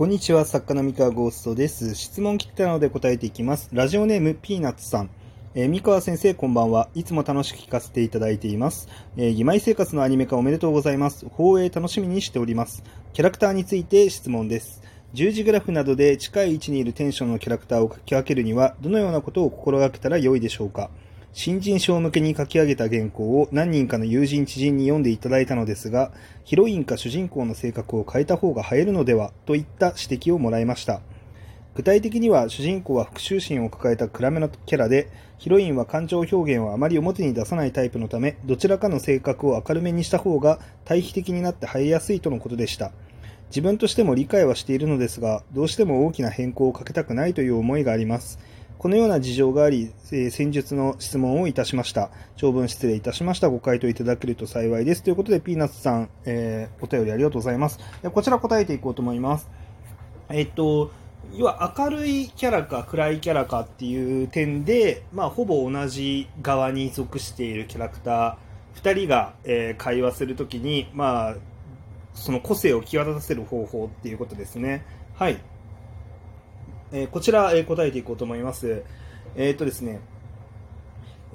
[0.00, 1.94] こんにちは、作家の三河ゴーストです。
[1.94, 3.68] 質問来てたので答えていきます。
[3.70, 5.10] ラジオネームピーナッツさん。
[5.54, 6.88] えー三河先生、こんばんは。
[6.94, 8.88] いつも楽しく聞かせていただいています。
[9.18, 11.26] えー、義妹生活のアニメ化おめでとうございます。
[11.28, 12.82] 放映楽しみにしております。
[13.12, 14.82] キャラクターについて質問です。
[15.12, 20.88] 十字グラフなどで近い位置にいるテンションのキャラクターを書き分けるには、どのようなことを心がけたら良いでしょうか？
[21.32, 26.10] 新人賞向けに書き上げた原稿を何人かの友人知人に読んでいただいたのですが、
[26.44, 31.00] ヒロインか主人公の性格を変えた方が映えるのではといった指摘をもらいました。
[31.76, 35.08] 具体的には主人公は復讐心を抱えた暗めのキャラで、
[35.38, 42.90] ヒロインは感情表現をあまり表に出さないタイプのため、どちらかの性格を明るめにした方が対比的になって映えやすいとのことでした。
[43.50, 48.40] 自分としても理解はしているのですが、どうしても大きな変更をかけたくないという思いがあります。
[48.80, 52.08] このような事情があり、えー先日の質問をいたしました。
[52.36, 53.50] 長文失礼いたしました。
[53.50, 55.02] ご回答いただけると幸いです。
[55.02, 57.78] ということで、ピーナッツさん、えーお便りありがとうございます。
[58.02, 59.50] こちら答えていこうと思います。
[60.30, 60.92] えっと、
[61.34, 71.34] 要は明るいキャラか暗いキャラかっていう点で、まあ、ほぼ同じ側に属しているキャラクター2人が、えー会話するときに、まあ、
[72.14, 74.86] その個性を際立たせる方法っていうことですね。
[75.16, 75.36] はい。
[76.92, 78.82] えーこちら、えー答えていこうと思います。
[79.36, 80.00] えーとですね、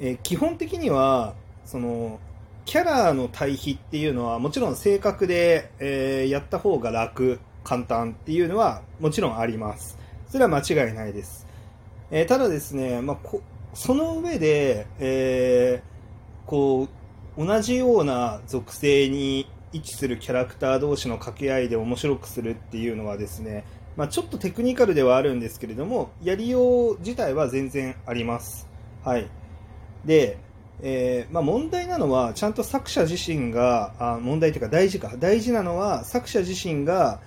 [0.00, 2.18] えー基本的には、その、
[2.64, 9.98] キャラの対比っていうのはもちろん正確で、えーやった方が楽、簡単っていうのはもちろんあります。
[10.28, 11.46] それは間違いないです。
[12.10, 13.42] えーただですね、まあ、こ
[13.74, 16.88] その上で、えーこ
[17.38, 23.64] う、同じような属性に位置するキャラクター同士の掛け合いで面白くするっていうのはですね、
[23.96, 28.66] まあ、ちょっとテクニカルではあるんですけれども、やりよう自体は全然あります。
[29.04, 29.28] はい。
[30.04, 30.38] で、
[30.82, 37.20] えーまあ、問題なのは、ちゃんと作者自身が、あ問題というか大事か、大事なのは、作者自身が、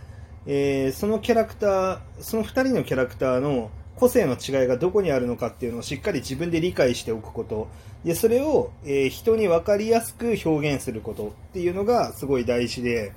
[0.45, 7.68] えーそのキャラクター、その2人のキャラクターの個性の違いがどこにあるのかっていうのをしっかり自分で理解しておくこと。
[8.04, 13.14] で、それを、えー人に分かりやすく表現することっていうのがすごい大事で、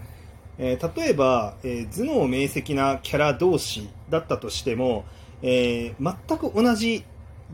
[0.62, 5.04] えー例えば、えー頭脳明晰なキャラ同士だったとしても、
[5.42, 7.02] えー全く同じ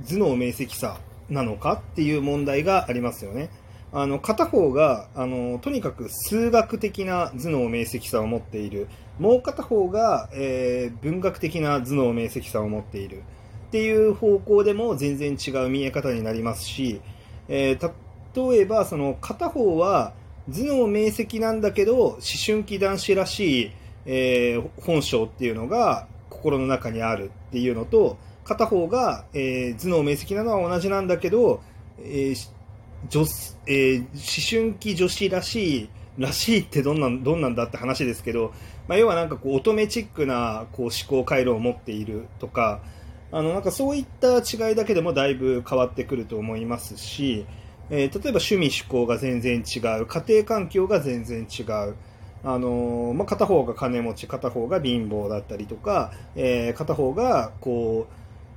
[0.09, 0.99] 頭脳明晰さ
[1.31, 3.49] なのかっていう問題がありますよね。
[3.93, 8.89] あの片方があのとにかく数学的な頭脳明晰さを持っている
[9.21, 13.23] もう片方が、えー文学的な頭脳明晰さを持っている
[13.69, 17.01] っていう方向でも全然違う見え方になりますし、
[17.49, 17.93] えー
[18.37, 20.13] 例えばその片方は
[20.49, 23.71] 頭脳明晰なんだけど思春期男子らしい、
[24.07, 31.61] えー本性っていうのが心の中にあるっていうのと片方が、えー頭脳明晰なのは同じなんだけど、
[31.99, 32.51] えー
[33.09, 33.25] 女
[33.67, 38.53] えー思春期女子らしいらしいってどんなんどんなんだって話ですけど、
[38.89, 42.81] まあ、要はなんかこう乙女チックなこう思考回路を持っているとか
[43.33, 47.45] あのなんかそういった違いだけでもだいぶ変わってくると思いますし、
[47.91, 50.07] えー例えば趣味趣向が全然違う。
[50.07, 51.97] 家庭環境が全然違う。
[52.45, 58.13] あのーまあ、片方が金持ち片方が貧乏だったりとか、えー片方がこう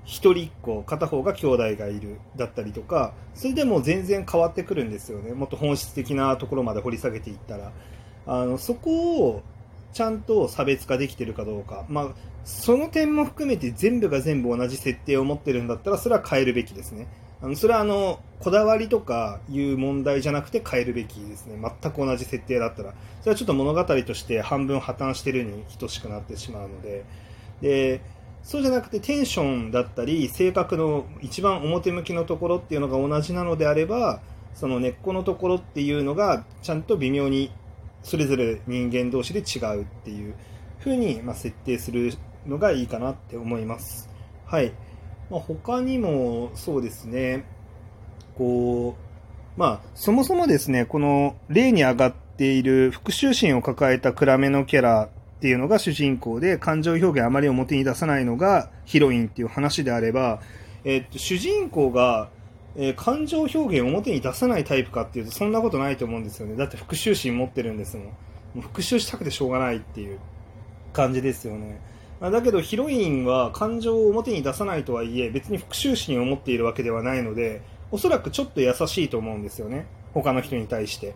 [0.05, 5.33] 一人っ子片方が兄弟がいるだったりとかそれでも全然変わってくるんですよね。
[5.33, 7.71] もっと本質的なところまで掘り下げていったら。
[8.27, 9.43] あのそこを
[9.91, 12.09] ちゃんと差別化できてるかどうか、まあ、
[12.45, 17.07] その点も含めて全部が全部同じ設定を持ってるんだったらそれは変えるべきですね。
[17.41, 27.05] あのそれはあのこだわりとかいう問題じゃなくて変えるべきですね全く同じ設定だったらそれはちょっと物語として半分破綻してるに等しくなってしまうので
[27.61, 28.01] で
[28.43, 34.21] そうじゃなくてテンションだったり性格の一番表向きのところっていうのが同じなのであれば
[34.55, 37.51] その根っこのところっていうのがちゃんと微妙に
[38.03, 40.35] それぞれ人間同士で違うっていう
[40.79, 42.13] 風にまあ設定する
[42.47, 44.09] のがいいかなって思います。
[44.45, 44.71] はい。
[45.29, 47.45] まあ、他にもそうですね、
[48.35, 48.95] こ
[49.57, 55.09] う、まあ、そもそもですね、この例に上がっている復讐心を抱えた暗めのキャラっ
[55.41, 60.41] ていうのが主人公で、感情表現あまり表に出さないのがヒロインっていう話であれば、
[60.83, 62.29] えっと、主人公が、
[62.75, 66.55] えー感情表現を表に出さないタイプかっていうと、そんなことないと思うんですよね。
[66.55, 68.05] だって復讐心持ってるんですもん。
[68.05, 68.13] も
[68.57, 70.19] う復讐したくてしょうがないっていう
[70.93, 71.81] 感じですよね。
[72.19, 77.61] まあだけどヒロインは感情を表に出さないとはいえ別に復讐心を持っているわけではないので
[77.91, 79.87] おそらくちょっと優しいと思うんですよね。
[80.13, 81.15] 他の人に対して。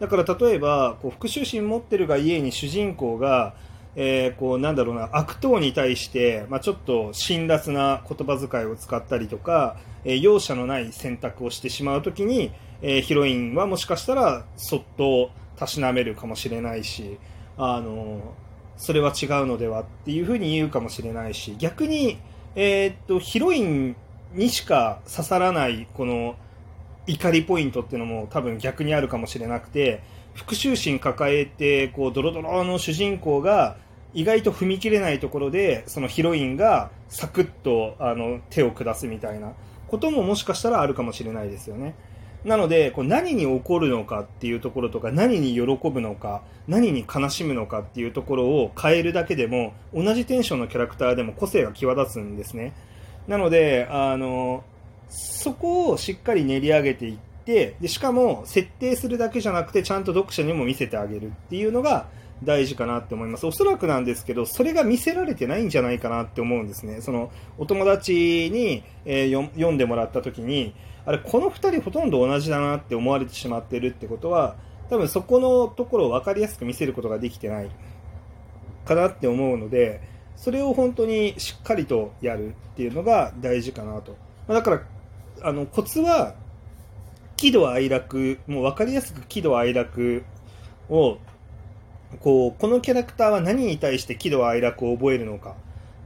[0.00, 3.54] だから例えばこう復讐心持ってるがゆえに主人公が、
[3.96, 12.50] えーこうなんだろうな悪党に対して、まあ、ちょっと辛辣な言葉遣いを使ったりとか、えー容赦のない選択をしてしまうときに、
[12.82, 17.18] えーヒロインはもしかしたらそっとたしなめるかもしれないし
[17.56, 18.34] あの
[18.76, 22.18] それは違うのではっていうふうに言うかもしれないし逆に、
[22.54, 23.96] えー、っとヒロイン
[24.32, 26.36] にしか刺さらないこの
[27.06, 30.02] 怒りポイントっていうのも多分逆にあるかもしれなくて
[30.34, 33.76] 復讐心抱えてこうドロドロの主人公が
[34.14, 39.52] 意外と踏み切れないところでそのヒロインがサクッとあの手を下すみたいな
[39.88, 41.94] ことももしかしたらあるかもしれないですよね。
[42.44, 52.72] なのでこう何に怒るのかっていうところとか何に喜ぶのか何に悲しむのかっていうところを変えるだけでも同じテンションのキャラクターでも個性が際立つんですね。
[53.26, 54.62] なのであの
[55.08, 62.06] そこをしっかり練り上げていってでしかも設定するだけじゃなくてちゃんと読者にも見せてあげるっていうのが
[62.44, 63.46] 大事かなって思います。
[63.46, 67.00] おそらくなんですけど、それが見せられてないんじゃないかなって思うんですね。
[67.00, 70.74] その、お友達に、えー、読んでもらった時に、
[71.06, 74.56] あれ、この2人ほとんど同じだなって思われてしまってるってことは、
[74.90, 77.70] 多分そこのところを分かりやすく見せることができてない
[78.84, 80.00] かなって思うので、
[80.36, 84.16] それを本当にしっかりとやるっていうのが大事かなと。
[84.48, 84.82] だから、
[85.42, 86.34] あの、コツは、
[87.36, 90.24] 喜怒哀楽、もう分かりやすく喜怒哀楽
[90.88, 91.18] を
[92.20, 95.56] こうこのキャラクターは何に対して喜怒哀楽を覚えるのか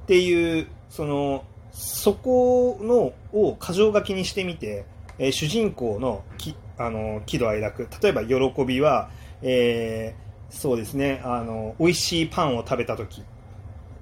[0.05, 4.85] っていうそのそこのを箇条書きにしてみて、
[5.19, 7.89] えー、主人公のきあの喜怒哀楽。
[8.03, 9.11] 例えば喜びは、
[9.43, 13.23] えー、そうですねあの美味しいパンを食べた時。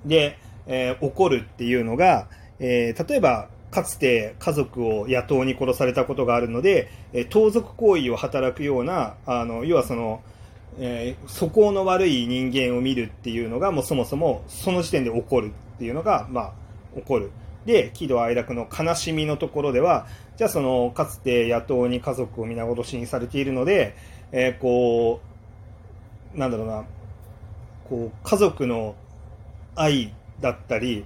[0.04, 2.28] で、えー、怒るっていうのが、
[2.60, 10.22] えー、例えばかつて家族を野党に殺されたことがあるので、えー、盗賊行為を働くようなあの要はその
[10.78, 16.52] えー、素行の悪い人間を見るっていうのがもうそもそもその時点で起こるっていうのが、まあ、
[16.96, 17.31] 起こる。
[17.64, 20.06] で、喜怒哀楽の悲しみのところでは、
[20.37, 23.96] じゃあその、かつて野党に家族を皆殺しにされているので、
[24.32, 25.20] えー、こ
[26.34, 26.84] う、なんだろうな、
[27.88, 28.94] こう、家族の
[29.75, 31.05] 愛だったり、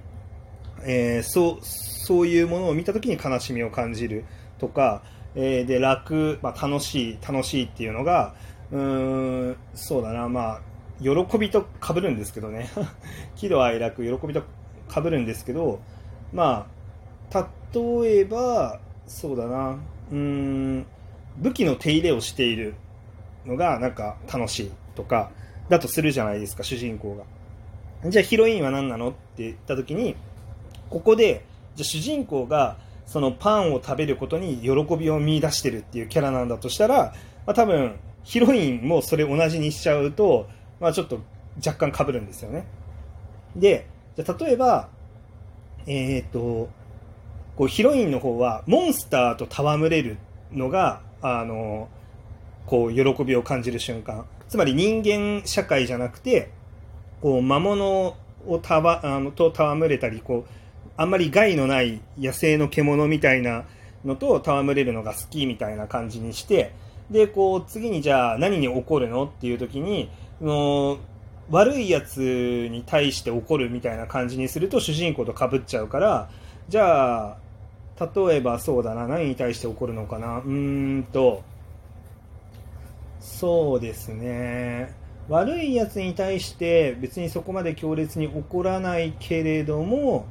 [0.84, 4.24] えー、そう、そういうものを見たときに悲しみを感じる
[4.58, 5.02] とか、
[5.34, 8.34] えー、で、楽、まあ、楽しい、楽しいっていうのが、
[8.72, 10.60] うーん、そうだな、まあ、
[11.02, 12.70] 喜びとかぶるんですけどね。
[13.36, 14.42] 喜怒哀楽、喜びと
[14.88, 15.80] かぶるんですけど、
[16.32, 16.66] ま
[17.32, 19.76] あ、例えば、そうだな、
[20.10, 20.86] うーん、
[21.38, 22.74] 武器の手入れをしている
[23.46, 25.30] のがなんか楽しいとか、
[25.68, 28.10] だとするじゃないですか、主人公が。
[28.10, 30.16] じゃあヒロインは何なのって言った時に、
[30.88, 31.44] ここで、
[31.76, 32.76] じゃあ主人公が
[33.06, 37.14] そのパンを食べることに喜びを見出してるっていうキャラなんだとしたら、
[37.46, 41.20] まあ、多分ヒロインもそれ同じにしちゃうと、まあ、ちょっと
[41.64, 42.66] 若干被るんですよね。
[43.56, 43.86] で、
[44.16, 44.88] じゃ例えば、
[45.86, 46.68] えっ、ー、と、
[47.56, 50.18] こうヒロインの方はモンスターと戯れる
[50.52, 51.88] のが、あの、
[52.66, 54.26] こう喜びを感じる瞬間。
[54.48, 56.50] つまり人間社会じゃなくて、
[57.20, 60.50] こう魔物をたわあのと戯れたり、こう、
[60.96, 63.64] あんまり害のない野生の獣みたいな
[64.04, 66.72] のと戯れるのが好きみたいな感じにして、
[67.10, 70.10] で、こう、次にじゃあ何に怒るのっていう時に、
[70.40, 70.98] の
[71.50, 76.30] 悪いやつに対して怒るみたいな感じにすると主人公とかぶっちゃうから、
[76.68, 77.36] じゃあ、
[78.00, 80.38] 例えばそうだな、何に対して怒るのかな。
[80.38, 81.42] うーんと、
[83.18, 84.94] そうですね。
[85.28, 90.26] 悪いやつに対して別にそこまで強烈に怒らないけれども、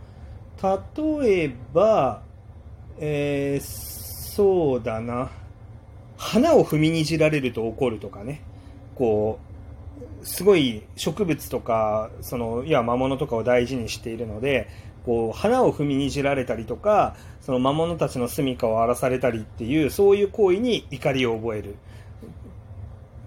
[0.61, 2.21] 例えば、
[2.99, 5.29] えー、そうだな。
[6.19, 8.41] 花を踏みにじられると怒るとかね、
[8.93, 9.39] こ
[10.21, 14.67] う、すごい植物とか、その、いや、魔物とかを大事にしているので、
[15.05, 21.75] こう、花を踏みにじられたりとか、その魔物たちの住処を荒らされたりっていう、そういう行為に怒りを覚える。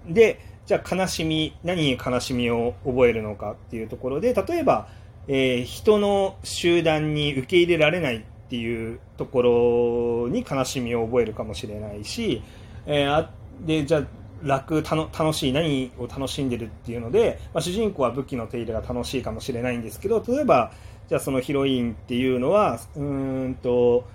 [0.07, 4.87] で、じゃあ悲しみ、何に悲しみを覚えるのかっていうところで、例えば、
[5.27, 12.43] えー、人の集団に受け入れられないっていうところに悲しみを覚えるかもしれないし、
[12.85, 13.27] えー、
[13.65, 14.03] でじゃあ
[14.43, 20.73] 楽たの楽しい何を楽しんでるっていうので、まあ、主人公は武器の手入れが楽しいかもしれないんですけど例えば
[21.07, 24.05] じゃあそのヒロインっていうのはうんと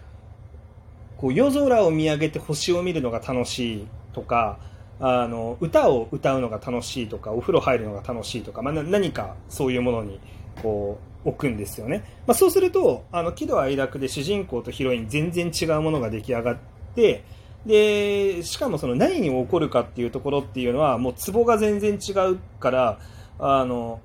[1.17, 4.59] こう夜空を見上げて星を見るのが楽しいとか
[5.01, 10.21] あの歌を歌うのが楽しいとかお風呂入るのが楽しいとか、まあ、何かそういうものに
[10.63, 16.57] こう置くんですよね、まあ、そうするとあの喜怒哀楽で主人公とヒロイン全然違うものが出来上がっ
[16.95, 17.25] て
[17.67, 22.99] で、しかもその何に起こるかっていうところっていうのは、もうツボが全然違うから、
[23.39, 24.01] あの、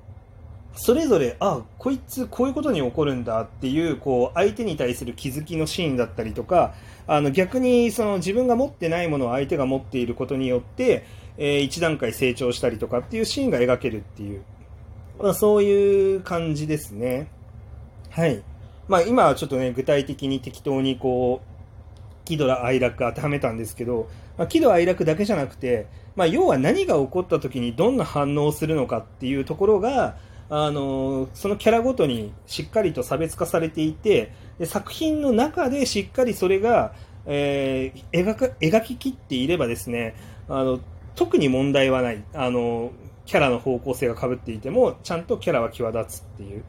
[0.75, 6.73] それぞれ、あ、こいつこういうことに起こるんだっていう、こう、相手に対する気づきのシーンだったりとか、
[7.05, 11.05] あの、逆にその自分が持ってないものを相手が持っていることによって、
[11.37, 14.43] えー、一段階成長したりとかっていうシーンが描けるっていう
[15.19, 17.27] まあ、そういう感じですね。
[18.09, 18.43] はい。
[18.87, 21.52] まあ、今はちょっとね、具体的に適当にこう、
[22.25, 30.15] 喜怒哀楽当てはめたんですけど、まあ、喜怒哀楽だけじゃなくて、まあ、要は何が起こった時にどんな反応をするのかっていうところが、
[30.49, 36.93] あのそのキャラごとにしっかりと差別化されていてで作品の中でしっかりそれが、
[37.25, 40.15] えー、描か描ききっていればですね
[40.47, 40.79] あの
[41.15, 42.91] 特に問題はないあの
[43.25, 46.63] キャラの方向性がかぶっていてもちゃんとキャラは際立つっていう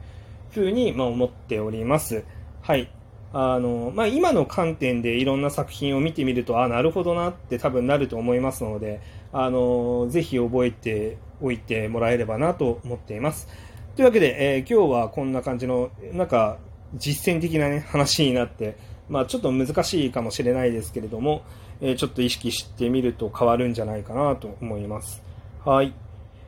[0.51, 2.23] ふうに、まあ、思っております。
[2.61, 2.89] はい
[3.37, 9.01] あのまあ、今の観点でいろんな作品を見てみるとあなるほどなって多分なると思いますので
[9.33, 13.49] あのぜひ覚えておいてもらえればなと思っています。
[13.97, 16.59] というわけで、えー、今日はこんな感じのなんか
[16.93, 18.77] 実践的な、ね、話になって、
[19.09, 21.43] まあ、ちょっと難しいかもしれないですけれども、
[21.81, 25.21] えー、ちょっと意識してみると変わるんじゃないかなと思います。
[25.65, 25.93] はい。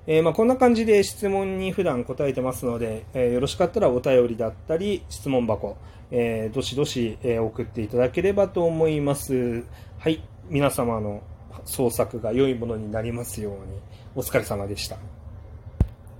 [0.07, 5.77] えー、まあ、こんな感じで質問に普段答えてますので、えー、よろしかったらお便りだったり質問箱、
[6.11, 9.65] えー、どしどし、え送っていただければと思います。
[9.99, 10.23] はい。
[10.49, 11.21] 皆様の
[11.65, 13.79] 創作が良いものになりますように。
[14.15, 15.16] お疲れ様でした。